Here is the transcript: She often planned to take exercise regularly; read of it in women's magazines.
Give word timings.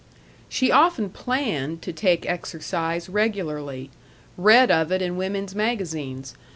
She 0.49 0.71
often 0.71 1.11
planned 1.11 1.83
to 1.83 1.93
take 1.93 2.25
exercise 2.27 3.07
regularly; 3.07 3.91
read 4.35 4.71
of 4.71 4.91
it 4.91 4.99
in 4.99 5.15
women's 5.15 5.53
magazines. 5.53 6.33